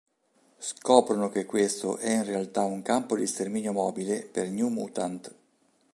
[0.57, 5.31] Scoprono che questo è in realtà un campo di sterminio mobile per New Mutant.